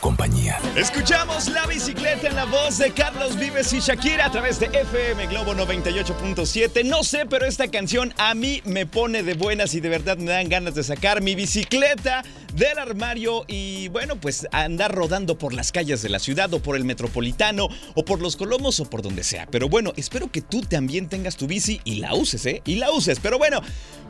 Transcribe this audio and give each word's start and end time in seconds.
compañía. 0.00 0.58
Escuchamos 0.76 1.48
la 1.48 1.66
bicicleta 1.66 2.28
en 2.28 2.34
la 2.34 2.46
voz 2.46 2.78
de 2.78 2.90
Carlos 2.92 3.38
Vives 3.38 3.72
y 3.72 3.80
Shakira 3.80 4.26
a 4.26 4.32
través 4.32 4.58
de 4.58 4.66
FM 4.66 5.26
Globo 5.26 5.54
98.7. 5.54 6.84
No 6.84 7.04
sé, 7.04 7.26
pero 7.26 7.46
esta 7.46 7.68
canción 7.68 8.12
a 8.16 8.34
mí 8.34 8.62
me 8.64 8.86
pone 8.86 9.22
de 9.22 9.34
buenas 9.34 9.74
y 9.74 9.80
de 9.80 9.88
verdad 9.88 10.16
me 10.16 10.32
dan 10.32 10.48
ganas 10.48 10.74
de 10.74 10.82
sacar 10.82 11.22
mi 11.22 11.34
bicicleta 11.34 12.24
del 12.54 12.78
armario 12.78 13.44
y 13.46 13.88
bueno, 13.88 14.16
pues 14.16 14.48
andar 14.50 14.94
rodando 14.94 15.38
por 15.38 15.52
las 15.52 15.70
calles 15.70 16.02
de 16.02 16.08
la 16.08 16.18
ciudad 16.18 16.52
o 16.54 16.60
por 16.60 16.76
el 16.76 16.84
metropolitano 16.84 17.68
o 17.94 18.04
por 18.04 18.20
los 18.20 18.36
colomos 18.36 18.80
o 18.80 18.88
por 18.88 19.02
donde 19.02 19.22
sea. 19.22 19.46
Pero 19.46 19.68
bueno, 19.68 19.92
espero 19.96 20.30
que 20.30 20.40
tú 20.40 20.62
también 20.62 21.08
tengas 21.08 21.36
tu 21.36 21.46
bici 21.46 21.80
y 21.84 21.96
la 21.96 22.14
uses, 22.14 22.44
¿eh? 22.46 22.62
Y 22.64 22.76
la 22.76 22.90
uses. 22.90 23.20
Pero 23.20 23.38
bueno, 23.38 23.60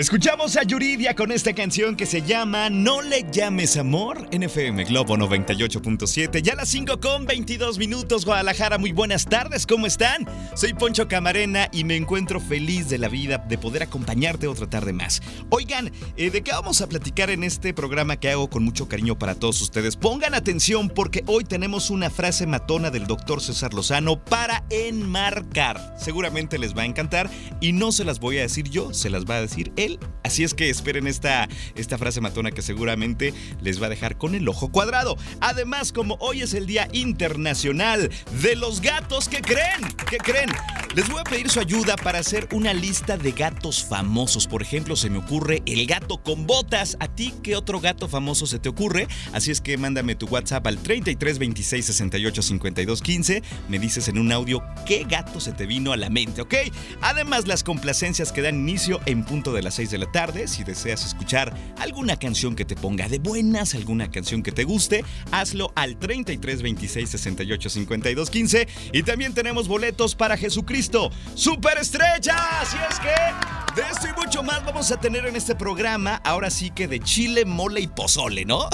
Escuchamos 0.00 0.56
a 0.56 0.62
Yuridia 0.62 1.14
con 1.14 1.30
esta 1.30 1.52
canción 1.52 1.94
que 1.94 2.06
se 2.06 2.22
llama 2.22 2.70
No 2.70 3.02
le 3.02 3.26
llames 3.30 3.76
amor 3.76 4.26
en 4.30 4.44
FM 4.44 4.84
Globo 4.84 5.14
98.7. 5.18 6.40
Ya 6.40 6.54
las 6.54 6.70
5 6.70 7.00
con 7.00 7.26
22 7.26 7.76
minutos, 7.76 8.24
Guadalajara. 8.24 8.78
Muy 8.78 8.92
buenas 8.92 9.26
tardes, 9.26 9.66
¿cómo 9.66 9.84
están? 9.84 10.26
Soy 10.54 10.72
Poncho 10.72 11.06
Camarena 11.06 11.68
y 11.70 11.84
me 11.84 11.96
encuentro 11.96 12.40
feliz 12.40 12.88
de 12.88 12.96
la 12.96 13.08
vida 13.08 13.44
de 13.46 13.58
poder 13.58 13.82
acompañarte 13.82 14.46
otra 14.46 14.70
tarde 14.70 14.94
más. 14.94 15.20
Oigan, 15.50 15.92
eh, 16.16 16.30
¿de 16.30 16.40
qué 16.40 16.52
vamos 16.52 16.80
a 16.80 16.88
platicar 16.88 17.28
en 17.28 17.44
este 17.44 17.74
programa 17.74 18.16
que 18.16 18.30
hago 18.30 18.48
con 18.48 18.64
mucho 18.64 18.88
cariño 18.88 19.18
para 19.18 19.34
todos 19.34 19.60
ustedes? 19.60 19.96
Pongan 19.96 20.32
atención 20.32 20.88
porque 20.88 21.24
hoy 21.26 21.44
tenemos 21.44 21.90
una 21.90 22.08
frase 22.08 22.46
matona 22.46 22.88
del 22.90 23.06
doctor 23.06 23.42
César 23.42 23.74
Lozano 23.74 24.24
para 24.24 24.64
enmarcar. 24.70 25.94
Seguramente 25.98 26.58
les 26.58 26.74
va 26.74 26.84
a 26.84 26.86
encantar 26.86 27.28
y 27.60 27.72
no 27.72 27.92
se 27.92 28.06
las 28.06 28.18
voy 28.18 28.38
a 28.38 28.42
decir 28.42 28.70
yo, 28.70 28.94
se 28.94 29.10
las 29.10 29.26
va 29.26 29.34
a 29.36 29.42
decir 29.42 29.70
él 29.76 29.89
Así 30.22 30.44
es 30.44 30.54
que 30.54 30.70
esperen 30.70 31.06
esta, 31.06 31.48
esta 31.74 31.98
frase 31.98 32.20
matona 32.20 32.50
que 32.50 32.62
seguramente 32.62 33.34
les 33.60 33.82
va 33.82 33.86
a 33.86 33.90
dejar 33.90 34.18
con 34.18 34.34
el 34.34 34.48
ojo 34.48 34.70
cuadrado. 34.70 35.16
Además, 35.40 35.92
como 35.92 36.16
hoy 36.20 36.42
es 36.42 36.54
el 36.54 36.66
Día 36.66 36.88
Internacional 36.92 38.10
de 38.42 38.56
los 38.56 38.80
Gatos, 38.80 39.28
¿qué 39.28 39.40
creen? 39.40 39.80
¿Qué 40.08 40.18
creen? 40.18 40.50
Les 40.94 41.08
voy 41.08 41.20
a 41.20 41.24
pedir 41.24 41.48
su 41.48 41.60
ayuda 41.60 41.96
para 41.96 42.18
hacer 42.18 42.48
una 42.52 42.74
lista 42.74 43.16
de 43.16 43.30
gatos 43.30 43.84
famosos. 43.84 44.48
Por 44.48 44.60
ejemplo, 44.60 44.96
se 44.96 45.08
me 45.08 45.18
ocurre 45.18 45.62
el 45.66 45.86
gato 45.86 46.20
con 46.20 46.46
botas. 46.46 46.96
¿A 46.98 47.06
ti 47.06 47.32
qué 47.44 47.54
otro 47.54 47.80
gato 47.80 48.08
famoso 48.08 48.46
se 48.46 48.58
te 48.58 48.68
ocurre? 48.68 49.06
Así 49.32 49.52
es 49.52 49.60
que 49.60 49.76
mándame 49.76 50.16
tu 50.16 50.26
WhatsApp 50.26 50.66
al 50.66 50.78
33 50.78 51.38
26 51.38 51.86
68 51.86 52.42
52 52.42 53.02
15. 53.02 53.42
Me 53.68 53.78
dices 53.78 54.08
en 54.08 54.18
un 54.18 54.32
audio 54.32 54.62
qué 54.84 55.04
gato 55.08 55.38
se 55.38 55.52
te 55.52 55.66
vino 55.66 55.92
a 55.92 55.96
la 55.96 56.10
mente, 56.10 56.42
¿ok? 56.42 56.54
Además, 57.02 57.46
las 57.46 57.62
complacencias 57.62 58.32
que 58.32 58.42
dan 58.42 58.56
inicio 58.56 59.00
en 59.06 59.24
punto 59.24 59.52
de 59.52 59.62
las 59.62 59.78
de 59.88 59.98
la 59.98 60.12
tarde. 60.12 60.46
Si 60.48 60.64
deseas 60.64 61.06
escuchar 61.06 61.54
alguna 61.78 62.18
canción 62.18 62.54
que 62.54 62.64
te 62.64 62.76
ponga 62.76 63.08
de 63.08 63.18
buenas, 63.18 63.74
alguna 63.74 64.10
canción 64.10 64.42
que 64.42 64.52
te 64.52 64.64
guste, 64.64 65.04
hazlo 65.32 65.72
al 65.76 65.98
33 65.98 66.62
26 66.62 67.08
68 67.08 67.70
52 67.70 68.30
15. 68.30 68.68
Y 68.92 69.02
también 69.02 69.32
tenemos 69.32 69.68
boletos 69.68 70.14
para 70.14 70.36
Jesucristo, 70.36 71.10
Superestrella. 71.34 72.60
Así 72.60 72.76
es 72.90 72.98
que 73.00 73.80
de 73.80 73.88
esto 73.88 74.08
y 74.08 74.20
mucho 74.20 74.42
más 74.42 74.64
vamos 74.64 74.90
a 74.90 75.00
tener 75.00 75.26
en 75.26 75.36
este 75.36 75.54
programa. 75.54 76.16
Ahora 76.24 76.50
sí 76.50 76.70
que 76.70 76.88
de 76.88 77.00
chile, 77.00 77.44
mole 77.44 77.80
y 77.80 77.86
pozole, 77.86 78.44
¿no? 78.44 78.68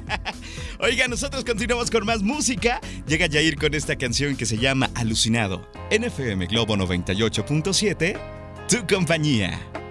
Oiga, 0.80 1.08
nosotros 1.08 1.44
continuamos 1.44 1.90
con 1.90 2.04
más 2.04 2.22
música. 2.22 2.80
Llega 3.06 3.28
Jair 3.30 3.56
con 3.56 3.74
esta 3.74 3.96
canción 3.96 4.36
que 4.36 4.44
se 4.44 4.58
llama 4.58 4.90
Alucinado. 4.94 5.70
NFM 5.90 6.46
Globo 6.46 6.76
98.7, 6.76 8.18
tu 8.68 8.86
compañía. 8.92 9.85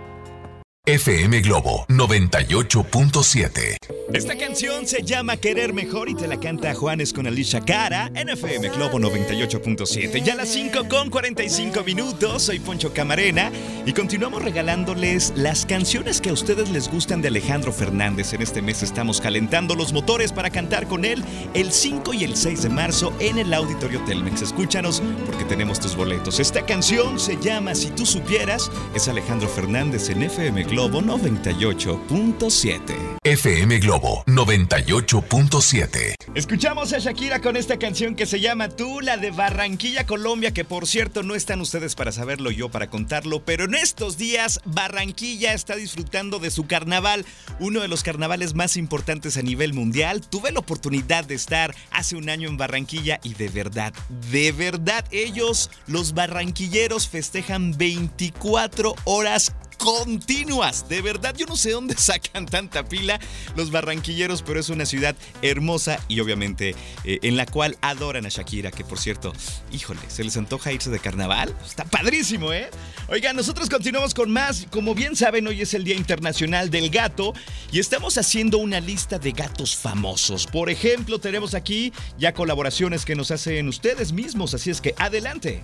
FM 0.88 1.42
Globo 1.42 1.88
98.7. 1.90 3.78
Esta 4.14 4.38
canción 4.38 4.86
se 4.86 5.02
llama 5.02 5.36
Querer 5.36 5.74
Mejor 5.74 6.10
y 6.10 6.14
te 6.14 6.28
la 6.28 6.40
canta 6.40 6.76
Juanes 6.76 7.12
con 7.12 7.26
Alicia 7.26 7.60
Cara 7.62 8.12
en 8.14 8.30
FM 8.30 8.70
Globo 8.70 9.00
98.7. 9.00 10.22
Ya 10.22 10.34
a 10.34 10.36
las 10.36 10.50
5 10.50 10.88
con 10.88 11.10
45 11.10 11.84
minutos, 11.84 12.44
soy 12.44 12.60
Poncho 12.60 12.94
Camarena 12.94 13.52
y 13.84 13.94
continuamos 13.94 14.44
regalándoles 14.44 15.34
las 15.36 15.66
canciones 15.66 16.22
que 16.22 16.30
a 16.30 16.34
ustedes 16.34 16.70
les 16.70 16.88
gustan 16.88 17.20
de 17.24 17.30
Alejandro 17.30 17.74
Fernández. 17.74 18.34
En 18.34 18.44
este 18.44 18.62
mes 18.62 18.84
estamos 18.84 19.20
calentando 19.20 19.74
los 19.74 19.92
motores 19.92 20.32
para 20.32 20.52
cantar 20.52 20.88
con 20.88 21.04
él 21.04 21.26
el 21.56 21.72
5 21.72 22.14
y 22.14 22.26
el 22.26 22.36
6 22.38 22.62
de 22.62 22.70
marzo 22.70 23.12
en 23.20 23.40
el 23.40 23.52
Auditorio 23.56 24.04
Telmex. 24.06 24.44
Escúchanos 24.44 25.02
porque 25.26 25.46
tenemos 25.46 25.80
tus 25.80 25.96
boletos. 25.96 26.40
Esta 26.40 26.64
canción 26.64 27.20
se 27.20 27.38
llama 27.42 27.74
Si 27.74 27.90
tú 27.90 28.06
supieras, 28.06 28.70
es 28.94 29.08
Alejandro 29.08 29.50
Fernández 29.50 30.10
en 30.12 30.22
FM 30.22 30.62
Globo 30.66 30.75
Globo 30.76 31.02
98.7. 31.02 33.18
FM 33.24 33.80
Globo 33.80 34.26
98.7. 34.28 36.16
Escuchamos 36.36 36.92
a 36.92 37.00
Shakira 37.00 37.40
con 37.40 37.56
esta 37.56 37.80
canción 37.80 38.14
que 38.14 38.26
se 38.26 38.42
llama 38.42 38.68
Tú, 38.68 39.00
la 39.00 39.16
de 39.16 39.32
Barranquilla, 39.32 40.06
Colombia, 40.06 40.52
que 40.52 40.66
por 40.66 40.86
cierto 40.86 41.24
no 41.24 41.34
están 41.34 41.62
ustedes 41.62 41.96
para 41.96 42.12
saberlo, 42.12 42.52
yo 42.52 42.68
para 42.68 42.90
contarlo, 42.90 43.42
pero 43.46 43.64
en 43.64 43.76
estos 43.76 44.18
días 44.18 44.60
Barranquilla 44.66 45.54
está 45.54 45.78
disfrutando 45.78 46.40
de 46.40 46.52
su 46.52 46.68
carnaval, 46.68 47.26
uno 47.62 47.80
de 47.80 47.88
los 47.88 48.04
carnavales 48.04 48.54
más 48.54 48.76
importantes 48.76 49.38
a 49.38 49.44
nivel 49.44 49.74
mundial. 49.74 50.28
Tuve 50.28 50.52
la 50.52 50.60
oportunidad 50.60 51.24
de 51.24 51.36
estar 51.36 51.74
hace 51.90 52.18
un 52.18 52.30
año 52.30 52.50
en 52.50 52.58
Barranquilla 52.58 53.22
y 53.24 53.36
de 53.36 53.48
verdad, 53.48 53.94
de 54.30 54.52
verdad, 54.52 55.06
ellos, 55.12 55.72
los 55.88 56.14
barranquilleros, 56.14 57.08
festejan 57.08 57.78
24 57.78 58.94
horas 59.06 59.54
continuas. 59.76 60.88
De 60.90 61.02
verdad, 61.02 61.36
yo 61.36 61.46
no 61.46 61.56
sé 61.56 61.72
dónde 61.72 61.96
sacan 61.98 62.46
tanta 62.46 62.84
pila 62.86 63.20
los 63.56 63.72
barranquilleros, 63.72 64.42
pero 64.42 64.60
es 64.60 64.70
una 64.70 64.86
ciudad 64.86 65.16
hermosa 65.42 66.00
y 66.08 66.20
obviamente 66.20 66.76
eh, 67.04 67.20
en 67.22 67.38
la 67.38 67.46
cual 67.46 67.78
adoran 67.82 68.26
a 68.26 68.30
Shakira, 68.30 68.72
que 68.72 68.84
por 68.84 69.00
cierto, 69.00 69.34
híjole, 69.72 70.00
¿se 70.08 70.24
les 70.24 70.38
antoja 70.38 70.72
irse 70.72 70.90
de 70.90 71.00
carnaval? 71.00 71.56
Está 71.66 71.86
padrísimo, 71.86 72.54
¿eh? 72.54 72.70
Oigan, 73.08 73.36
nosotros 73.36 73.70
continuamos 73.70 74.14
con 74.14 74.32
más. 74.32 74.68
Como 74.72 74.96
bien 74.96 75.16
saben, 75.16 75.48
hoy 75.48 75.62
es 75.62 75.74
el 75.74 75.84
Día 75.84 75.96
Internacional 75.96 76.70
del 76.70 76.90
Gato 76.90 77.34
y 77.72 77.80
estamos 77.80 78.18
haciendo 78.18 78.58
una 78.58 78.80
lista 78.80 79.20
de 79.20 79.32
gatos 79.32 79.76
famosos. 79.76 80.48
Por 80.48 80.70
ejemplo, 80.70 81.20
tenemos 81.20 81.54
aquí 81.54 81.94
ya 82.18 82.34
colaboraciones 82.34 83.06
que 83.06 83.16
nos 83.16 83.32
hacen 83.32 83.68
ustedes 83.68 84.12
mismos, 84.12 84.54
así 84.54 84.70
es 84.70 84.82
que 84.82 84.96
adelante. 84.98 85.64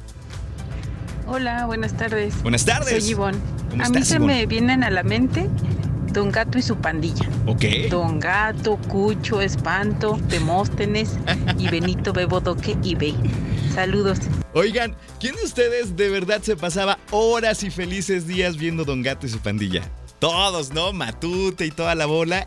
Hola, 1.34 1.66
buenas 1.66 1.96
tardes. 1.96 2.42
Buenas 2.44 2.66
tardes. 2.66 3.06
Soy 3.06 3.12
Ivonne. 3.12 3.38
¿Cómo 3.70 3.86
a 3.86 3.88
mí 3.88 4.04
se 4.04 4.16
Ivonne? 4.16 4.34
me 4.34 4.46
vienen 4.48 4.84
a 4.84 4.90
la 4.90 5.02
mente 5.02 5.48
Don 6.12 6.30
Gato 6.30 6.58
y 6.58 6.62
su 6.62 6.76
pandilla. 6.76 7.26
Ok. 7.46 7.64
Don 7.90 8.20
Gato, 8.20 8.76
Cucho, 8.90 9.40
Espanto, 9.40 10.20
Demóstenes 10.28 11.18
y 11.58 11.70
Benito 11.70 12.12
Bebodoque 12.12 12.76
y 12.84 12.96
Bey. 12.96 13.16
Saludos. 13.74 14.20
Oigan, 14.54 14.98
¿quién 15.22 15.36
de 15.38 15.44
ustedes 15.44 15.96
de 15.96 16.10
verdad 16.10 16.42
se 16.42 16.58
pasaba 16.58 17.00
horas 17.12 17.64
y 17.64 17.72
felices 17.72 18.28
días 18.28 18.58
viendo 18.58 18.84
Don 18.84 19.02
Gato 19.02 19.26
y 19.26 19.30
su 19.30 19.40
pandilla? 19.40 19.84
Todos, 20.20 20.74
¿no? 20.74 20.92
Matute 20.92 21.66
y 21.66 21.72
toda 21.72 21.96
la 21.96 22.08
bola. 22.08 22.46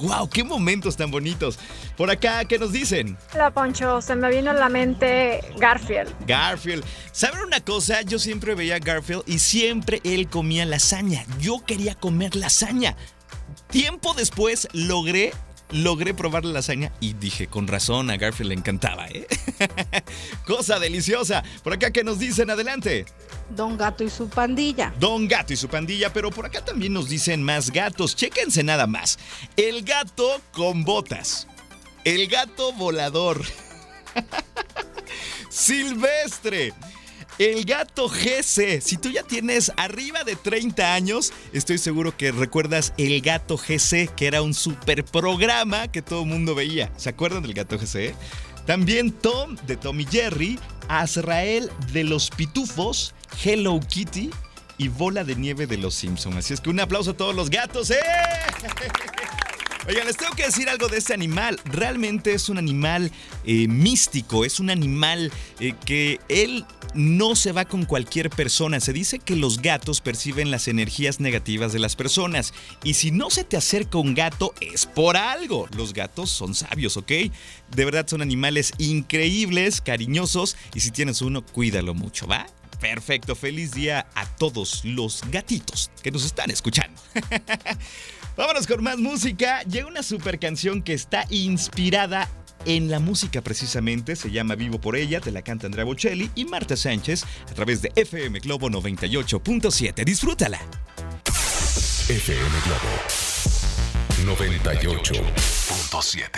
¡Guau! 0.00 0.28
¡Qué 0.30 0.42
momentos 0.42 0.96
tan 0.96 1.10
bonitos! 1.10 1.58
Por 1.96 2.10
acá, 2.10 2.44
¿qué 2.46 2.58
nos 2.58 2.72
dicen? 2.72 3.18
Hola 3.34 3.50
Poncho, 3.50 4.00
se 4.00 4.16
me 4.16 4.30
vino 4.30 4.50
a 4.50 4.54
la 4.54 4.70
mente 4.70 5.40
Garfield. 5.58 6.10
Garfield. 6.26 6.84
¿Saben 7.12 7.42
una 7.42 7.60
cosa? 7.60 8.00
Yo 8.02 8.18
siempre 8.18 8.54
veía 8.54 8.76
a 8.76 8.78
Garfield 8.78 9.24
y 9.26 9.38
siempre 9.38 10.00
él 10.04 10.28
comía 10.28 10.64
lasaña. 10.64 11.24
Yo 11.38 11.62
quería 11.66 11.94
comer 11.94 12.34
lasaña. 12.34 12.96
Tiempo 13.68 14.14
después 14.14 14.68
logré, 14.72 15.32
logré 15.72 16.14
probar 16.14 16.44
la 16.44 16.52
lasaña 16.52 16.92
y 17.00 17.14
dije, 17.14 17.46
con 17.46 17.66
razón, 17.66 18.10
a 18.10 18.16
Garfield 18.16 18.48
le 18.48 18.54
encantaba, 18.54 19.06
¿eh? 19.08 19.26
Cosa 20.46 20.78
deliciosa. 20.78 21.42
Por 21.62 21.72
acá, 21.72 21.90
¿qué 21.90 22.04
nos 22.04 22.18
dicen? 22.18 22.50
Adelante. 22.50 23.06
Don 23.50 23.76
Gato 23.76 24.04
y 24.04 24.10
su 24.10 24.28
pandilla. 24.28 24.92
Don 24.98 25.28
Gato 25.28 25.52
y 25.52 25.56
su 25.56 25.68
pandilla, 25.68 26.12
pero 26.12 26.30
por 26.30 26.46
acá 26.46 26.64
también 26.64 26.92
nos 26.92 27.08
dicen 27.08 27.42
más 27.42 27.70
gatos. 27.70 28.16
Chéquense 28.16 28.62
nada 28.62 28.86
más. 28.86 29.18
El 29.56 29.82
gato 29.82 30.40
con 30.52 30.84
botas. 30.84 31.46
El 32.04 32.28
gato 32.28 32.72
volador. 32.72 33.42
Silvestre. 35.50 36.72
El 37.40 37.64
gato 37.64 38.06
GC. 38.06 38.82
Si 38.82 38.98
tú 38.98 39.08
ya 39.08 39.22
tienes 39.22 39.72
arriba 39.78 40.24
de 40.24 40.36
30 40.36 40.92
años, 40.92 41.32
estoy 41.54 41.78
seguro 41.78 42.14
que 42.14 42.32
recuerdas 42.32 42.92
el 42.98 43.22
gato 43.22 43.56
GC, 43.56 44.14
que 44.14 44.26
era 44.26 44.42
un 44.42 44.52
super 44.52 45.06
programa 45.06 45.88
que 45.88 46.02
todo 46.02 46.24
el 46.24 46.28
mundo 46.28 46.54
veía. 46.54 46.92
¿Se 46.98 47.08
acuerdan 47.08 47.42
del 47.42 47.54
gato 47.54 47.78
GC? 47.78 48.14
También 48.66 49.10
Tom 49.10 49.56
de 49.66 49.78
Tom 49.78 49.98
y 50.00 50.04
Jerry, 50.04 50.58
Azrael 50.88 51.70
de 51.94 52.04
los 52.04 52.28
Pitufos, 52.28 53.14
Hello 53.42 53.80
Kitty 53.80 54.28
y 54.76 54.88
Bola 54.88 55.24
de 55.24 55.34
Nieve 55.34 55.66
de 55.66 55.78
los 55.78 55.94
Simpsons. 55.94 56.36
Así 56.36 56.52
es 56.52 56.60
que 56.60 56.68
un 56.68 56.80
aplauso 56.80 57.12
a 57.12 57.16
todos 57.16 57.34
los 57.34 57.48
gatos. 57.48 57.90
¡Eh! 57.90 57.96
Oigan, 59.88 60.06
les 60.06 60.16
tengo 60.16 60.34
que 60.34 60.44
decir 60.44 60.68
algo 60.68 60.88
de 60.88 60.98
este 60.98 61.14
animal. 61.14 61.58
Realmente 61.64 62.34
es 62.34 62.50
un 62.50 62.58
animal 62.58 63.10
eh, 63.44 63.66
místico, 63.66 64.44
es 64.44 64.60
un 64.60 64.68
animal 64.68 65.32
eh, 65.58 65.74
que 65.86 66.20
él 66.28 66.66
no 66.94 67.34
se 67.34 67.52
va 67.52 67.64
con 67.64 67.86
cualquier 67.86 68.28
persona. 68.28 68.78
Se 68.80 68.92
dice 68.92 69.18
que 69.18 69.36
los 69.36 69.62
gatos 69.62 70.02
perciben 70.02 70.50
las 70.50 70.68
energías 70.68 71.18
negativas 71.18 71.72
de 71.72 71.78
las 71.78 71.96
personas. 71.96 72.52
Y 72.84 72.94
si 72.94 73.10
no 73.10 73.30
se 73.30 73.42
te 73.42 73.56
acerca 73.56 73.96
un 73.96 74.14
gato, 74.14 74.52
es 74.60 74.84
por 74.84 75.16
algo. 75.16 75.66
Los 75.74 75.94
gatos 75.94 76.30
son 76.30 76.54
sabios, 76.54 76.98
¿ok? 76.98 77.12
De 77.74 77.84
verdad 77.84 78.06
son 78.06 78.20
animales 78.20 78.72
increíbles, 78.76 79.80
cariñosos. 79.80 80.56
Y 80.74 80.80
si 80.80 80.90
tienes 80.90 81.22
uno, 81.22 81.42
cuídalo 81.42 81.94
mucho, 81.94 82.26
¿va? 82.26 82.46
Perfecto, 82.80 83.36
feliz 83.36 83.72
día 83.72 84.06
a 84.14 84.26
todos 84.26 84.84
los 84.84 85.22
gatitos 85.30 85.90
que 86.02 86.10
nos 86.10 86.24
están 86.24 86.50
escuchando. 86.50 87.00
Vámonos 88.36 88.66
con 88.66 88.82
más 88.82 88.98
música. 88.98 89.62
Llega 89.64 89.86
una 89.86 90.02
super 90.02 90.38
canción 90.38 90.82
que 90.82 90.94
está 90.94 91.26
inspirada 91.28 92.26
en 92.64 92.90
la 92.90 92.98
música 92.98 93.42
precisamente. 93.42 94.16
Se 94.16 94.30
llama 94.30 94.54
Vivo 94.54 94.80
por 94.80 94.96
ella, 94.96 95.20
te 95.20 95.30
la 95.30 95.42
canta 95.42 95.66
Andrea 95.66 95.84
Bocelli 95.84 96.30
y 96.34 96.46
Marta 96.46 96.74
Sánchez 96.76 97.24
a 97.50 97.54
través 97.54 97.82
de 97.82 97.92
FM 97.94 98.38
Globo 98.40 98.70
98.7. 98.70 100.02
Disfrútala. 100.04 100.58
FM 102.08 102.60
Globo 102.64 102.88
98.7. 104.24 106.30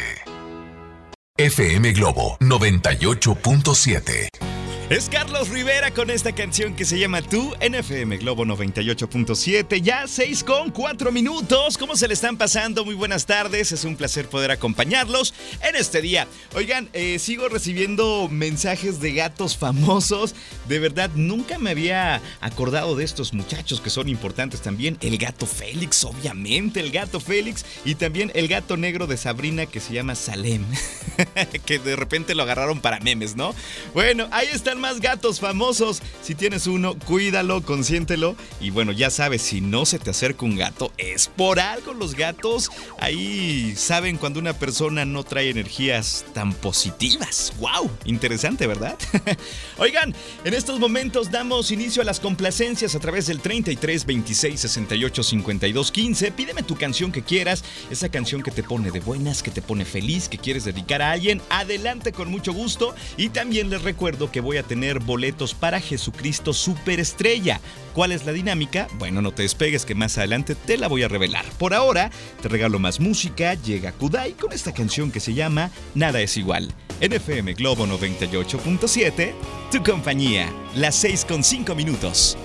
FM 1.38 1.92
Globo 1.92 2.36
98.7. 2.40 4.51
Es 4.92 5.08
Carlos 5.08 5.48
Rivera 5.48 5.90
con 5.90 6.10
esta 6.10 6.32
canción 6.34 6.76
que 6.76 6.84
se 6.84 6.98
llama 6.98 7.22
Tú 7.22 7.54
en 7.60 7.74
FM 7.74 8.18
Globo 8.18 8.44
98.7. 8.44 9.80
Ya 9.80 10.06
6 10.06 10.44
con 10.44 10.70
4 10.70 11.10
minutos. 11.10 11.78
¿Cómo 11.78 11.96
se 11.96 12.08
le 12.08 12.12
están 12.12 12.36
pasando? 12.36 12.84
Muy 12.84 12.94
buenas 12.94 13.24
tardes. 13.24 13.72
Es 13.72 13.86
un 13.86 13.96
placer 13.96 14.28
poder 14.28 14.50
acompañarlos 14.50 15.32
en 15.66 15.76
este 15.76 16.02
día. 16.02 16.28
Oigan, 16.54 16.90
eh, 16.92 17.18
sigo 17.18 17.48
recibiendo 17.48 18.28
mensajes 18.30 19.00
de 19.00 19.14
gatos 19.14 19.56
famosos. 19.56 20.34
De 20.68 20.78
verdad, 20.78 21.10
nunca 21.14 21.58
me 21.58 21.70
había 21.70 22.20
acordado 22.42 22.94
de 22.94 23.04
estos 23.04 23.32
muchachos 23.32 23.80
que 23.80 23.88
son 23.88 24.10
importantes 24.10 24.60
también. 24.60 24.98
El 25.00 25.16
gato 25.16 25.46
Félix, 25.46 26.04
obviamente, 26.04 26.80
el 26.80 26.90
gato 26.90 27.18
Félix. 27.18 27.64
Y 27.86 27.94
también 27.94 28.30
el 28.34 28.46
gato 28.46 28.76
negro 28.76 29.06
de 29.06 29.16
Sabrina 29.16 29.64
que 29.64 29.80
se 29.80 29.94
llama 29.94 30.14
Salem. 30.16 30.66
que 31.66 31.78
de 31.78 31.96
repente 31.96 32.34
lo 32.34 32.42
agarraron 32.42 32.80
para 32.80 33.00
memes, 33.00 33.36
¿no? 33.36 33.54
Bueno, 33.94 34.28
ahí 34.30 34.48
están 34.52 34.80
más 34.80 35.00
gatos 35.00 35.40
famosos. 35.40 36.02
Si 36.22 36.34
tienes 36.34 36.66
uno, 36.66 36.96
cuídalo, 37.06 37.62
consiéntelo. 37.62 38.36
Y 38.60 38.70
bueno, 38.70 38.92
ya 38.92 39.10
sabes, 39.10 39.42
si 39.42 39.60
no 39.60 39.86
se 39.86 39.98
te 39.98 40.10
acerca 40.10 40.44
un 40.44 40.56
gato, 40.56 40.92
es 40.98 41.28
por 41.28 41.60
algo. 41.60 41.92
Los 41.92 42.14
gatos 42.14 42.70
ahí 42.98 43.74
saben 43.76 44.16
cuando 44.16 44.40
una 44.40 44.52
persona 44.52 45.04
no 45.04 45.24
trae 45.24 45.50
energías 45.50 46.24
tan 46.34 46.52
positivas. 46.52 47.52
¡Wow! 47.58 47.90
Interesante, 48.04 48.66
¿verdad? 48.66 48.98
Oigan, 49.78 50.14
en 50.44 50.54
estos 50.54 50.78
momentos 50.78 51.30
damos 51.30 51.70
inicio 51.70 52.02
a 52.02 52.04
las 52.04 52.20
complacencias 52.20 52.94
a 52.94 53.00
través 53.00 53.26
del 53.26 53.40
33 53.40 54.06
26 54.06 54.60
68 54.60 55.22
52 55.22 55.92
15. 55.92 56.32
Pídeme 56.32 56.62
tu 56.62 56.76
canción 56.76 57.12
que 57.12 57.22
quieras, 57.22 57.64
esa 57.90 58.08
canción 58.08 58.42
que 58.42 58.50
te 58.50 58.62
pone 58.62 58.90
de 58.90 59.00
buenas, 59.00 59.42
que 59.42 59.50
te 59.50 59.62
pone 59.62 59.84
feliz, 59.84 60.28
que 60.28 60.38
quieres 60.38 60.64
dedicar 60.64 61.02
a 61.02 61.11
alguien. 61.12 61.40
Adelante 61.50 62.12
con 62.12 62.30
mucho 62.30 62.52
gusto. 62.52 62.94
Y 63.16 63.28
también 63.28 63.70
les 63.70 63.82
recuerdo 63.82 64.30
que 64.30 64.40
voy 64.40 64.56
a 64.56 64.62
tener 64.62 64.98
boletos 64.98 65.54
para 65.54 65.80
Jesucristo 65.80 66.52
Superestrella. 66.52 67.60
¿Cuál 67.94 68.12
es 68.12 68.24
la 68.24 68.32
dinámica? 68.32 68.88
Bueno, 68.98 69.20
no 69.20 69.32
te 69.32 69.42
despegues 69.42 69.84
que 69.84 69.94
más 69.94 70.16
adelante 70.18 70.54
te 70.54 70.78
la 70.78 70.88
voy 70.88 71.02
a 71.02 71.08
revelar. 71.08 71.44
Por 71.58 71.74
ahora, 71.74 72.10
te 72.40 72.48
regalo 72.48 72.78
más 72.78 73.00
música, 73.00 73.54
llega 73.54 73.92
Kudai 73.92 74.32
con 74.32 74.52
esta 74.52 74.72
canción 74.72 75.10
que 75.10 75.20
se 75.20 75.34
llama 75.34 75.70
Nada 75.94 76.20
es 76.20 76.36
igual. 76.36 76.72
En 77.00 77.12
FM 77.12 77.54
Globo 77.54 77.86
98.7, 77.86 79.32
tu 79.70 79.82
compañía, 79.82 80.52
las 80.74 80.94
6 80.96 81.24
con 81.26 81.44
5 81.44 81.74
minutos. 81.74 82.38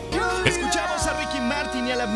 Escuchamos 0.46 1.08
a 1.08 1.17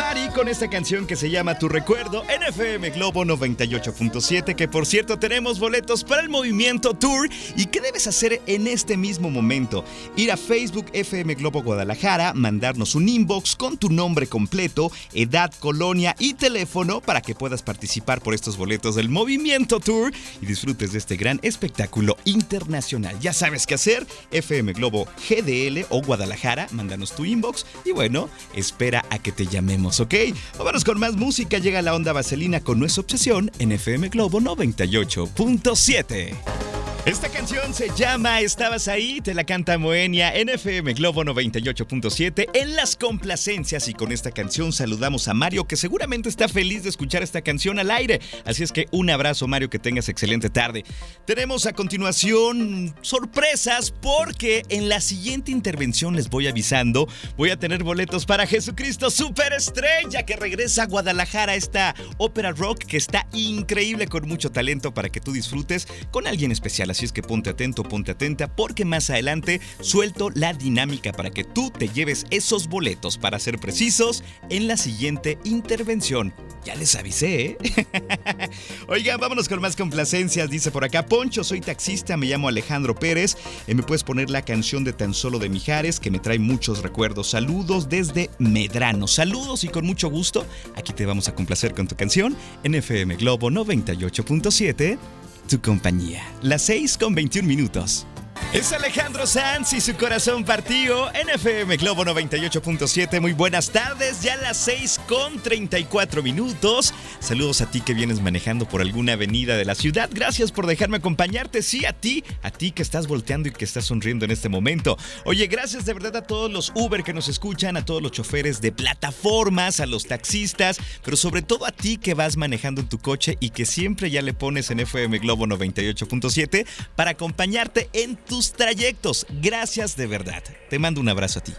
Mari 0.01 0.29
con 0.29 0.47
esta 0.47 0.67
canción 0.67 1.05
que 1.05 1.15
se 1.15 1.29
llama 1.29 1.59
Tu 1.59 1.69
Recuerdo 1.69 2.23
en 2.27 2.41
FM 2.41 2.89
Globo 2.89 3.23
98.7, 3.23 4.55
que 4.55 4.67
por 4.67 4.87
cierto 4.87 5.19
tenemos 5.19 5.59
boletos 5.59 6.03
para 6.03 6.23
el 6.23 6.29
movimiento 6.29 6.95
Tour. 6.95 7.29
¿Y 7.55 7.67
qué 7.67 7.81
debes 7.81 8.07
hacer 8.07 8.41
en 8.47 8.65
este 8.65 8.97
mismo 8.97 9.29
momento? 9.29 9.85
Ir 10.15 10.31
a 10.31 10.37
Facebook 10.37 10.87
FM 10.93 11.35
Globo 11.35 11.61
Guadalajara, 11.61 12.33
mandarnos 12.33 12.95
un 12.95 13.07
inbox 13.09 13.55
con 13.55 13.77
tu 13.77 13.89
nombre 13.89 14.25
completo, 14.25 14.91
edad, 15.13 15.53
colonia 15.59 16.15
y 16.17 16.33
teléfono 16.33 16.99
para 16.99 17.21
que 17.21 17.35
puedas 17.35 17.61
participar 17.61 18.21
por 18.21 18.33
estos 18.33 18.57
boletos 18.57 18.95
del 18.95 19.07
movimiento 19.07 19.79
Tour 19.79 20.11
y 20.41 20.45
disfrutes 20.47 20.93
de 20.93 20.97
este 20.97 21.15
gran 21.15 21.39
espectáculo 21.43 22.17
internacional. 22.25 23.19
Ya 23.19 23.33
sabes 23.33 23.67
qué 23.67 23.75
hacer, 23.75 24.07
FM 24.31 24.73
Globo 24.73 25.05
GDL 25.29 25.85
o 25.89 26.01
Guadalajara, 26.01 26.67
mándanos 26.71 27.15
tu 27.15 27.23
inbox 27.23 27.67
y 27.85 27.91
bueno, 27.91 28.29
espera 28.55 29.05
a 29.11 29.19
que 29.19 29.31
te 29.31 29.45
llamemos 29.45 29.90
¿ok? 29.99 30.13
Vámonos 30.57 30.83
con 30.83 30.99
más 30.99 31.15
música. 31.15 31.57
Llega 31.57 31.81
la 31.81 31.95
onda 31.95 32.13
vaselina 32.13 32.61
con 32.61 32.79
nuestra 32.79 33.01
obsesión 33.01 33.51
en 33.59 33.71
FM 33.71 34.09
Globo 34.09 34.39
98.7. 34.39 36.60
Esta 37.03 37.29
canción 37.29 37.73
se 37.73 37.89
llama 37.95 38.41
Estabas 38.41 38.87
ahí, 38.87 39.21
te 39.21 39.33
la 39.33 39.43
canta 39.43 39.79
Moenia 39.79 40.35
en 40.35 40.49
FM 40.49 40.93
Globo 40.93 41.23
98.7 41.23 42.49
en 42.53 42.75
las 42.75 42.95
complacencias 42.95 43.87
y 43.87 43.95
con 43.95 44.11
esta 44.11 44.29
canción 44.29 44.71
saludamos 44.71 45.27
a 45.27 45.33
Mario 45.33 45.65
que 45.65 45.77
seguramente 45.77 46.29
está 46.29 46.47
feliz 46.47 46.83
de 46.83 46.89
escuchar 46.89 47.23
esta 47.23 47.41
canción 47.41 47.79
al 47.79 47.89
aire. 47.89 48.21
Así 48.45 48.61
es 48.61 48.71
que 48.71 48.85
un 48.91 49.09
abrazo 49.09 49.47
Mario, 49.47 49.71
que 49.71 49.79
tengas 49.79 50.09
excelente 50.09 50.51
tarde. 50.51 50.83
Tenemos 51.25 51.65
a 51.65 51.73
continuación 51.73 52.93
sorpresas 53.01 53.89
porque 53.89 54.61
en 54.69 54.87
la 54.87 55.01
siguiente 55.01 55.49
intervención 55.49 56.15
les 56.15 56.29
voy 56.29 56.45
avisando, 56.45 57.07
voy 57.35 57.49
a 57.49 57.57
tener 57.57 57.83
boletos 57.83 58.27
para 58.27 58.45
Jesucristo 58.45 59.09
Superestrella 59.09 60.23
que 60.23 60.35
regresa 60.35 60.83
a 60.83 60.85
Guadalajara 60.85 61.55
esta 61.55 61.95
ópera 62.17 62.51
rock 62.51 62.83
que 62.85 62.97
está 62.97 63.27
increíble 63.33 64.05
con 64.05 64.27
mucho 64.27 64.51
talento 64.51 64.93
para 64.93 65.09
que 65.09 65.19
tú 65.19 65.31
disfrutes 65.31 65.87
con 66.11 66.27
alguien 66.27 66.51
especial 66.51 66.90
Así 66.91 67.05
es 67.05 67.11
que 67.11 67.23
ponte 67.23 67.49
atento, 67.49 67.83
ponte 67.83 68.11
atenta, 68.11 68.53
porque 68.53 68.85
más 68.85 69.09
adelante 69.09 69.61
suelto 69.79 70.29
la 70.33 70.53
dinámica 70.53 71.13
para 71.13 71.31
que 71.31 71.43
tú 71.43 71.71
te 71.71 71.87
lleves 71.87 72.25
esos 72.29 72.67
boletos, 72.67 73.17
para 73.17 73.39
ser 73.39 73.59
precisos, 73.59 74.23
en 74.49 74.67
la 74.67 74.77
siguiente 74.77 75.39
intervención. 75.45 76.33
Ya 76.65 76.75
les 76.75 76.95
avisé, 76.95 77.41
¿eh? 77.41 77.57
Oigan, 78.87 79.19
vámonos 79.19 79.49
con 79.49 79.61
más 79.61 79.75
complacencias. 79.75 80.49
Dice 80.49 80.69
por 80.69 80.83
acá, 80.83 81.05
Poncho, 81.05 81.43
soy 81.43 81.61
taxista, 81.61 82.17
me 82.17 82.27
llamo 82.27 82.49
Alejandro 82.49 82.93
Pérez. 82.93 83.37
Eh, 83.67 83.73
me 83.73 83.83
puedes 83.83 84.03
poner 84.03 84.29
la 84.29 84.43
canción 84.43 84.83
de 84.83 84.93
Tan 84.93 85.13
Solo 85.13 85.39
de 85.39 85.49
Mijares, 85.49 85.99
que 85.99 86.11
me 86.11 86.19
trae 86.19 86.39
muchos 86.39 86.83
recuerdos. 86.83 87.29
Saludos 87.31 87.89
desde 87.89 88.29
Medrano. 88.37 89.07
Saludos 89.07 89.63
y 89.63 89.69
con 89.69 89.85
mucho 89.85 90.09
gusto. 90.09 90.45
Aquí 90.75 90.93
te 90.93 91.05
vamos 91.05 91.27
a 91.29 91.35
complacer 91.35 91.73
con 91.73 91.87
tu 91.87 91.95
canción 91.95 92.35
en 92.63 92.75
FM 92.75 93.15
Globo 93.15 93.49
98.7 93.49 94.99
tu 95.47 95.61
compañía. 95.61 96.23
Las 96.41 96.63
6 96.63 96.97
con 96.97 97.15
21 97.15 97.47
minutos. 97.47 98.05
Es 98.53 98.73
Alejandro 98.73 99.25
Sanz 99.25 99.71
y 99.71 99.79
su 99.79 99.95
corazón 99.95 100.43
partido 100.43 101.09
en 101.13 101.29
FM 101.29 101.77
Globo 101.77 102.03
98.7. 102.03 103.21
Muy 103.21 103.31
buenas 103.31 103.69
tardes, 103.69 104.21
ya 104.23 104.35
las 104.35 104.57
6 104.57 104.99
con 105.07 105.41
34 105.41 106.21
minutos. 106.21 106.93
Saludos 107.21 107.61
a 107.61 107.71
ti 107.71 107.79
que 107.79 107.93
vienes 107.93 108.19
manejando 108.19 108.67
por 108.67 108.81
alguna 108.81 109.13
avenida 109.13 109.55
de 109.55 109.63
la 109.63 109.73
ciudad. 109.73 110.09
Gracias 110.11 110.51
por 110.51 110.67
dejarme 110.67 110.97
acompañarte. 110.97 111.61
Sí, 111.61 111.85
a 111.85 111.93
ti, 111.93 112.25
a 112.41 112.51
ti 112.51 112.71
que 112.71 112.81
estás 112.81 113.07
volteando 113.07 113.47
y 113.47 113.53
que 113.53 113.63
estás 113.63 113.85
sonriendo 113.85 114.25
en 114.25 114.31
este 114.31 114.49
momento. 114.49 114.97
Oye, 115.23 115.47
gracias 115.47 115.85
de 115.85 115.93
verdad 115.93 116.17
a 116.17 116.27
todos 116.27 116.51
los 116.51 116.73
Uber 116.75 117.05
que 117.05 117.13
nos 117.13 117.29
escuchan, 117.29 117.77
a 117.77 117.85
todos 117.85 118.01
los 118.01 118.11
choferes 118.11 118.59
de 118.59 118.73
plataformas, 118.73 119.79
a 119.79 119.85
los 119.85 120.07
taxistas, 120.07 120.77
pero 121.05 121.15
sobre 121.15 121.41
todo 121.41 121.65
a 121.65 121.71
ti 121.71 121.95
que 121.95 122.15
vas 122.15 122.35
manejando 122.35 122.81
en 122.81 122.89
tu 122.89 122.99
coche 122.99 123.37
y 123.39 123.51
que 123.51 123.65
siempre 123.65 124.11
ya 124.11 124.21
le 124.21 124.33
pones 124.33 124.71
en 124.71 124.81
FM 124.81 125.19
Globo 125.19 125.45
98.7 125.45 126.67
para 126.97 127.11
acompañarte 127.11 127.89
en 127.93 128.17
tu 128.17 128.40
trayectos. 128.49 129.25
Gracias 129.29 129.95
de 129.95 130.07
verdad. 130.07 130.43
Te 130.69 130.79
mando 130.79 130.99
un 130.99 131.09
abrazo 131.09 131.39
a 131.39 131.43
ti. 131.43 131.53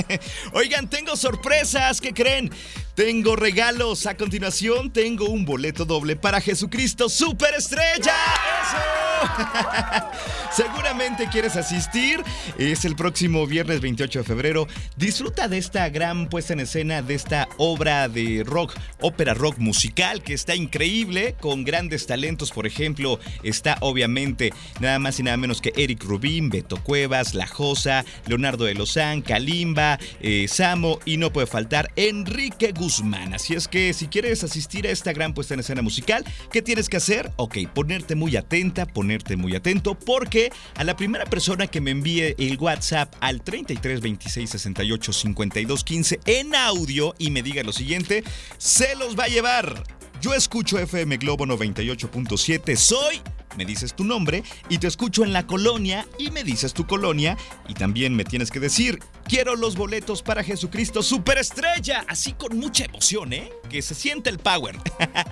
Oigan, 0.52 0.88
tengo 0.88 1.16
sorpresas. 1.16 2.00
¿Qué 2.00 2.14
creen? 2.14 2.50
Tengo 2.98 3.36
regalos. 3.36 4.06
A 4.06 4.16
continuación, 4.16 4.90
tengo 4.92 5.26
un 5.26 5.44
boleto 5.44 5.84
doble 5.84 6.16
para 6.16 6.40
Jesucristo 6.40 7.08
Superestrella. 7.08 8.12
¡Eso! 8.60 8.98
Seguramente 10.50 11.28
quieres 11.30 11.54
asistir. 11.54 12.24
Es 12.58 12.84
el 12.84 12.96
próximo 12.96 13.46
viernes 13.46 13.80
28 13.80 14.18
de 14.18 14.24
febrero. 14.24 14.66
Disfruta 14.96 15.46
de 15.46 15.58
esta 15.58 15.88
gran 15.90 16.28
puesta 16.28 16.54
en 16.54 16.60
escena, 16.60 17.00
de 17.00 17.14
esta 17.14 17.48
obra 17.56 18.08
de 18.08 18.42
rock, 18.44 18.74
ópera 19.00 19.32
rock 19.32 19.58
musical 19.58 20.20
que 20.20 20.34
está 20.34 20.56
increíble, 20.56 21.36
con 21.38 21.62
grandes 21.62 22.04
talentos. 22.08 22.50
Por 22.50 22.66
ejemplo, 22.66 23.20
está 23.44 23.76
obviamente 23.80 24.52
nada 24.80 24.98
más 24.98 25.20
y 25.20 25.22
nada 25.22 25.36
menos 25.36 25.60
que 25.60 25.72
Eric 25.76 26.02
Rubín, 26.02 26.50
Beto 26.50 26.82
Cuevas, 26.82 27.34
La 27.34 27.46
Josa, 27.46 28.04
Leonardo 28.26 28.64
de 28.64 28.74
Lozán, 28.74 29.22
Kalimba, 29.22 30.00
eh, 30.20 30.46
Samo 30.48 30.98
y 31.04 31.18
no 31.18 31.32
puede 31.32 31.46
faltar 31.46 31.92
Enrique 31.94 32.72
Guzmán. 32.72 32.87
Así 33.34 33.52
es 33.52 33.68
que 33.68 33.92
si 33.92 34.08
quieres 34.08 34.42
asistir 34.44 34.86
a 34.86 34.90
esta 34.90 35.12
gran 35.12 35.34
puesta 35.34 35.52
en 35.52 35.60
escena 35.60 35.82
musical, 35.82 36.24
¿qué 36.50 36.62
tienes 36.62 36.88
que 36.88 36.96
hacer? 36.96 37.30
Ok, 37.36 37.58
ponerte 37.74 38.14
muy 38.14 38.34
atenta, 38.34 38.86
ponerte 38.86 39.36
muy 39.36 39.54
atento, 39.54 39.94
porque 39.94 40.50
a 40.74 40.84
la 40.84 40.96
primera 40.96 41.26
persona 41.26 41.66
que 41.66 41.82
me 41.82 41.90
envíe 41.90 42.34
el 42.38 42.56
WhatsApp 42.58 43.14
al 43.20 43.42
33 43.42 44.00
26 44.00 44.48
68 44.48 45.12
52 45.12 45.84
15 45.84 46.20
en 46.24 46.54
audio 46.54 47.14
y 47.18 47.30
me 47.30 47.42
diga 47.42 47.62
lo 47.62 47.72
siguiente, 47.72 48.24
se 48.56 48.96
los 48.96 49.18
va 49.18 49.24
a 49.24 49.28
llevar. 49.28 49.84
Yo 50.22 50.32
escucho 50.32 50.78
FM 50.78 51.18
Globo 51.18 51.44
98.7, 51.44 52.74
soy 52.74 53.20
me 53.58 53.64
dices 53.64 53.94
tu 53.94 54.04
nombre 54.04 54.44
y 54.68 54.78
te 54.78 54.86
escucho 54.86 55.24
en 55.24 55.32
la 55.32 55.44
colonia 55.44 56.06
y 56.16 56.30
me 56.30 56.44
dices 56.44 56.72
tu 56.72 56.86
colonia 56.86 57.36
y 57.68 57.74
también 57.74 58.14
me 58.14 58.24
tienes 58.24 58.52
que 58.52 58.60
decir, 58.60 59.00
quiero 59.24 59.56
los 59.56 59.74
boletos 59.74 60.22
para 60.22 60.44
Jesucristo 60.44 61.02
Superestrella, 61.02 62.04
así 62.06 62.34
con 62.34 62.56
mucha 62.56 62.84
emoción, 62.84 63.32
¿eh? 63.32 63.50
Que 63.68 63.82
se 63.82 63.96
siente 63.96 64.30
el 64.30 64.38
power. 64.38 64.78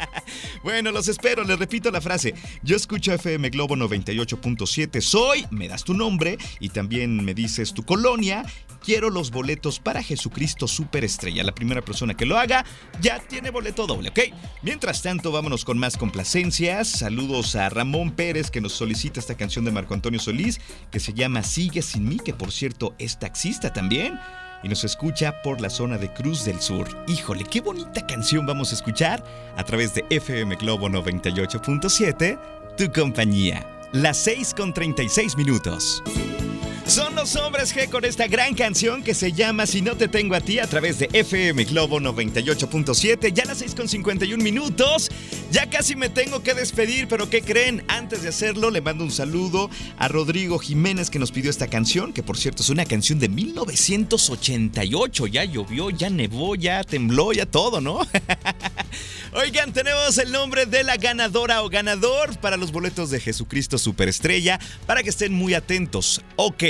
bueno, 0.64 0.90
los 0.90 1.06
espero, 1.06 1.44
les 1.44 1.56
repito 1.56 1.92
la 1.92 2.00
frase, 2.00 2.34
yo 2.64 2.74
escucho 2.74 3.12
FM 3.12 3.48
Globo 3.50 3.76
98.7, 3.76 5.00
soy, 5.00 5.46
me 5.50 5.68
das 5.68 5.84
tu 5.84 5.94
nombre 5.94 6.36
y 6.58 6.70
también 6.70 7.24
me 7.24 7.32
dices 7.32 7.74
tu 7.74 7.84
colonia 7.84 8.44
quiero 8.86 9.10
los 9.10 9.32
boletos 9.32 9.80
para 9.80 10.00
Jesucristo 10.00 10.68
Superestrella. 10.68 11.42
La 11.42 11.54
primera 11.54 11.82
persona 11.82 12.14
que 12.14 12.24
lo 12.24 12.38
haga 12.38 12.64
ya 13.00 13.18
tiene 13.18 13.50
boleto 13.50 13.86
doble, 13.86 14.10
¿ok? 14.10 14.20
Mientras 14.62 15.02
tanto, 15.02 15.32
vámonos 15.32 15.64
con 15.64 15.76
más 15.76 15.96
complacencias. 15.96 16.88
Saludos 16.88 17.56
a 17.56 17.68
Ramón 17.68 18.12
Pérez 18.16 18.50
que 18.50 18.60
nos 18.60 18.72
solicita 18.72 19.20
esta 19.20 19.36
canción 19.36 19.64
de 19.64 19.70
Marco 19.70 19.94
Antonio 19.94 20.18
Solís 20.18 20.60
que 20.90 20.98
se 20.98 21.12
llama 21.12 21.42
Sigue 21.42 21.82
sin 21.82 22.08
mí, 22.08 22.16
que 22.16 22.34
por 22.34 22.50
cierto 22.50 22.94
es 22.98 23.18
taxista 23.18 23.72
también. 23.72 24.18
Y 24.62 24.68
nos 24.68 24.82
escucha 24.84 25.42
por 25.42 25.60
la 25.60 25.70
zona 25.70 25.98
de 25.98 26.12
Cruz 26.12 26.44
del 26.44 26.60
Sur. 26.60 26.88
Híjole, 27.06 27.44
qué 27.44 27.60
bonita 27.60 28.06
canción 28.06 28.46
vamos 28.46 28.72
a 28.72 28.74
escuchar 28.74 29.22
a 29.56 29.62
través 29.62 29.94
de 29.94 30.04
FM 30.10 30.56
Globo 30.56 30.88
98.7, 30.88 32.38
tu 32.76 32.90
compañía. 32.90 33.64
Las 33.92 34.16
6 34.16 34.54
con 34.54 34.72
36 34.74 35.36
minutos. 35.36 36.02
Son 36.86 37.14
los 37.16 37.34
hombres 37.34 37.74
G 37.74 37.90
con 37.90 38.04
esta 38.04 38.28
gran 38.28 38.54
canción 38.54 39.02
que 39.02 39.12
se 39.12 39.32
llama 39.32 39.66
Si 39.66 39.82
no 39.82 39.96
te 39.96 40.06
tengo 40.06 40.36
a 40.36 40.40
ti 40.40 40.60
a 40.60 40.68
través 40.68 41.00
de 41.00 41.08
FM 41.12 41.64
Globo 41.64 41.98
98.7. 41.98 43.32
Ya 43.32 43.44
las 43.44 43.58
6 43.58 43.74
con 43.74 43.88
51 43.88 44.42
minutos. 44.42 45.10
Ya 45.50 45.68
casi 45.68 45.96
me 45.96 46.08
tengo 46.08 46.44
que 46.44 46.54
despedir, 46.54 47.08
pero 47.08 47.28
¿qué 47.28 47.42
creen? 47.42 47.82
Antes 47.88 48.22
de 48.22 48.28
hacerlo, 48.28 48.70
le 48.70 48.80
mando 48.82 49.02
un 49.02 49.10
saludo 49.10 49.68
a 49.98 50.06
Rodrigo 50.06 50.60
Jiménez 50.60 51.10
que 51.10 51.18
nos 51.18 51.32
pidió 51.32 51.50
esta 51.50 51.66
canción, 51.66 52.12
que 52.12 52.22
por 52.22 52.38
cierto 52.38 52.62
es 52.62 52.70
una 52.70 52.84
canción 52.84 53.18
de 53.18 53.30
1988. 53.30 55.26
Ya 55.26 55.42
llovió, 55.44 55.90
ya 55.90 56.08
nevó, 56.08 56.54
ya 56.54 56.84
tembló, 56.84 57.32
ya 57.32 57.46
todo, 57.46 57.80
¿no? 57.80 57.98
Oigan, 59.32 59.72
tenemos 59.72 60.18
el 60.18 60.32
nombre 60.32 60.66
de 60.66 60.84
la 60.84 60.96
ganadora 60.96 61.62
o 61.62 61.68
ganador 61.68 62.38
para 62.38 62.56
los 62.56 62.72
boletos 62.72 63.10
de 63.10 63.20
Jesucristo 63.20 63.78
Superestrella 63.78 64.58
para 64.86 65.02
que 65.02 65.10
estén 65.10 65.32
muy 65.32 65.54
atentos. 65.54 66.22
Ok. 66.36 66.64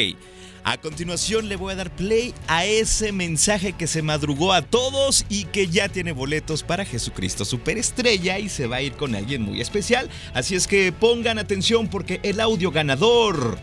A 0.69 0.79
continuación 0.79 1.49
le 1.49 1.55
voy 1.55 1.75
a 1.75 1.77
dar 1.77 1.95
play 1.95 2.35
a 2.49 2.65
ese 2.67 3.13
mensaje 3.13 3.75
que 3.75 3.87
se 3.87 4.03
madrugó 4.03 4.53
a 4.53 4.63
todos 4.63 5.25
y 5.29 5.45
que 5.45 5.69
ya 5.69 5.89
tiene 5.89 6.11
boletos 6.11 6.65
para 6.65 6.85
Jesucristo 6.85 7.45
Superestrella 7.45 8.41
y 8.41 8.49
se 8.49 8.67
va 8.67 8.77
a 8.77 8.83
ir 8.83 8.95
con 8.95 9.15
alguien 9.15 9.43
muy 9.43 9.61
especial. 9.61 10.11
Así 10.35 10.57
es 10.57 10.67
que 10.67 10.91
pongan 10.91 11.39
atención 11.39 11.87
porque 11.87 12.19
el 12.25 12.41
audio 12.41 12.73
ganador 12.73 13.61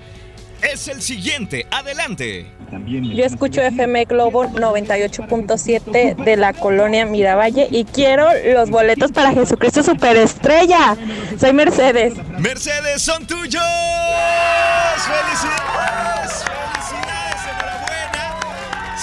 es 0.71 0.87
el 0.87 1.01
siguiente. 1.01 1.67
Adelante. 1.71 2.47
Yo 2.87 3.25
escucho 3.25 3.61
FM 3.61 4.05
Globo 4.05 4.45
98.7 4.45 6.15
de 6.15 6.37
la 6.37 6.53
colonia 6.53 7.05
Miravalle 7.05 7.67
y 7.69 7.85
quiero 7.85 8.27
los 8.53 8.69
boletos 8.69 9.11
para 9.11 9.31
Jesucristo 9.33 9.83
Superestrella. 9.83 10.97
Soy 11.39 11.53
Mercedes. 11.53 12.13
Mercedes, 12.39 13.01
son 13.01 13.25
tuyos. 13.27 13.63
¡Felicidades! 15.05 16.43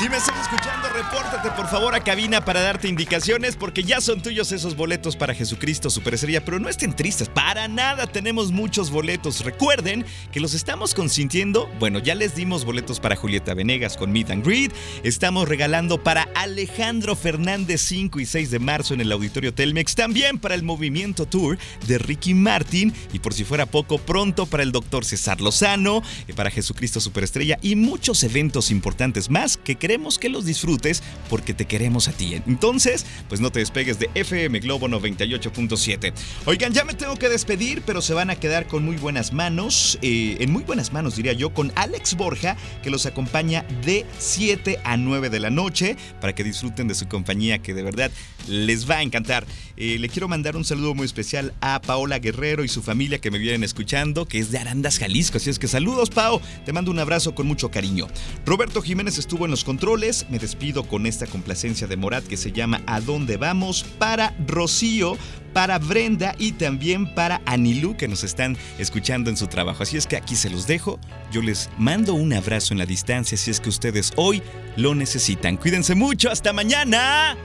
Si 0.01 0.09
me 0.09 0.17
estás 0.17 0.41
escuchando, 0.41 0.89
repórtate 0.89 1.51
por 1.51 1.69
favor 1.69 1.95
a 1.95 2.01
cabina 2.03 2.43
para 2.43 2.63
darte 2.63 2.89
indicaciones 2.89 3.55
porque 3.55 3.83
ya 3.83 4.01
son 4.01 4.23
tuyos 4.23 4.51
esos 4.51 4.75
boletos 4.75 5.15
para 5.15 5.35
Jesucristo 5.35 5.91
Superestrella, 5.91 6.43
pero 6.43 6.59
no 6.59 6.71
estén 6.71 6.97
tristes, 6.97 7.29
para 7.29 7.69
nada 7.69 8.07
tenemos 8.07 8.51
muchos 8.51 8.91
boletos. 8.91 9.45
Recuerden 9.45 10.07
que 10.33 10.41
los 10.41 10.55
estamos 10.55 10.95
consintiendo. 10.95 11.69
Bueno, 11.79 11.99
ya 11.99 12.15
les 12.15 12.35
dimos 12.35 12.65
boletos 12.65 12.99
para 12.99 13.15
Julieta 13.15 13.53
Venegas 13.53 13.99
con 13.99 14.11
Meet 14.11 14.31
and 14.31 14.43
Greet. 14.43 14.73
Estamos 15.03 15.47
regalando 15.47 16.03
para 16.03 16.31
Alejandro 16.35 17.15
Fernández 17.15 17.83
5 17.83 18.21
y 18.21 18.25
6 18.25 18.51
de 18.53 18.59
marzo 18.59 18.95
en 18.95 19.03
el 19.03 19.13
Auditorio 19.13 19.53
Telmex, 19.53 19.97
también 19.97 20.39
para 20.39 20.55
el 20.55 20.63
Movimiento 20.63 21.27
Tour 21.27 21.59
de 21.87 21.99
Ricky 21.99 22.33
Martin 22.33 22.95
y 23.13 23.19
por 23.19 23.35
si 23.35 23.45
fuera 23.45 23.67
poco 23.67 23.99
pronto 23.99 24.47
para 24.47 24.63
el 24.63 24.73
doctor 24.73 25.05
César 25.05 25.43
Lozano, 25.43 26.03
eh, 26.27 26.33
para 26.33 26.51
Jesucristo 26.51 27.01
Superestrella 27.01 27.59
y 27.61 27.77
muchos 27.77 28.25
eventos 28.25 28.71
importantes 28.71 29.29
más 29.29 29.59
que 29.59 29.77
creen 29.77 29.90
queremos 29.91 30.21
que 30.21 30.29
los 30.29 30.45
disfrutes 30.45 31.03
porque 31.29 31.53
te 31.53 31.65
queremos 31.65 32.07
a 32.07 32.13
ti. 32.13 32.35
Entonces, 32.47 33.05
pues 33.29 33.41
no 33.41 33.51
te 33.51 33.59
despegues 33.59 33.99
de 33.99 34.09
FM 34.15 34.61
Globo 34.61 34.87
98.7. 34.87 36.13
Oigan, 36.47 36.73
ya 36.73 36.85
me 36.85 36.95
tengo 36.95 37.17
que 37.17 37.29
despedir, 37.29 37.83
pero 37.85 38.01
se 38.01 38.15
van 38.15 38.31
a 38.31 38.37
quedar 38.37 38.69
con 38.69 38.85
muy 38.85 38.95
buenas 38.95 39.33
manos, 39.33 39.99
eh, 40.01 40.37
en 40.39 40.53
muy 40.53 40.63
buenas 40.63 40.93
manos 40.93 41.17
diría 41.17 41.33
yo, 41.33 41.53
con 41.53 41.73
Alex 41.75 42.15
Borja, 42.15 42.57
que 42.85 42.91
los 42.91 43.05
acompaña 43.05 43.65
de 43.85 44.07
7 44.21 44.79
a 44.85 44.97
9 44.97 45.29
de 45.29 45.41
la 45.41 45.51
noche, 45.51 45.97
para 46.21 46.37
que 46.37 46.45
disfruten 46.45 46.87
de 46.87 46.95
su 46.95 47.09
compañía, 47.09 47.59
que 47.59 47.75
de 47.75 47.83
verdad 47.83 48.13
les 48.49 48.89
va 48.89 48.97
a 48.97 49.03
encantar. 49.03 49.47
Eh, 49.77 49.99
le 49.99 50.09
quiero 50.09 50.29
mandar 50.29 50.57
un 50.57 50.65
saludo 50.65 50.95
muy 50.95 51.07
especial 51.07 51.55
a 51.61 51.81
Paola 51.81 52.19
Guerrero 52.19 52.65
y 52.65 52.69
su 52.69 52.83
familia 52.83 53.19
que 53.19 53.31
me 53.31 53.39
vienen 53.39 53.65
escuchando, 53.65 54.27
que 54.27 54.39
es 54.39 54.51
de 54.51 54.59
Arandas, 54.59 54.99
Jalisco. 54.99 55.39
Así 55.39 55.49
es 55.49 55.59
que 55.59 55.69
saludos, 55.69 56.11
Pao. 56.11 56.41
Te 56.67 56.73
mando 56.73 56.91
un 56.91 56.99
abrazo 56.99 57.35
con 57.35 57.47
mucho 57.47 57.71
cariño. 57.71 58.07
Roberto 58.45 58.83
Jiménez 58.83 59.19
estuvo 59.19 59.47
en 59.47 59.51
los 59.51 59.65
controles. 59.65 60.27
Me 60.29 60.39
despido 60.39 60.85
con 60.85 61.07
esta 61.07 61.27
complacencia 61.27 61.87
de 61.87 61.97
Morat 61.97 62.27
que 62.27 62.37
se 62.37 62.53
llama 62.53 62.83
¿A 62.87 63.01
dónde 63.01 63.37
vamos? 63.37 63.85
para 63.99 64.35
Rocío, 64.47 65.17
para 65.53 65.79
Brenda 65.79 66.35
y 66.39 66.53
también 66.53 67.15
para 67.15 67.41
Anilú 67.47 67.97
que 67.97 68.09
nos 68.09 68.25
están 68.25 68.57
escuchando 68.79 69.31
en 69.31 69.37
su 69.37 69.47
trabajo. 69.47 69.83
Así 69.83 69.97
es 69.97 70.07
que 70.07 70.17
aquí 70.17 70.37
se 70.37 70.51
los 70.51 70.67
dejo. 70.67 70.99
Yo 71.33 71.43
les 71.43 71.71
mando 71.79 72.15
un 72.15 72.33
abrazo 72.33 72.75
en 72.75 72.79
la 72.79 72.87
distancia 72.87 73.37
si 73.37 73.51
es 73.51 73.61
que 73.61 73.69
ustedes 73.69 74.13
hoy 74.17 74.43
lo 74.77 74.95
necesitan. 74.95 75.57
Cuídense 75.57 75.95
mucho. 75.95 76.31
Hasta 76.31 76.53
mañana. 76.53 77.37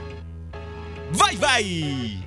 Vai, 1.10 1.36
vai! 1.36 2.18